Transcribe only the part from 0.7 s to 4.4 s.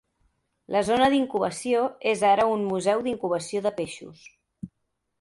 La zona d"incubació és ara un museu d"incubació de peixos.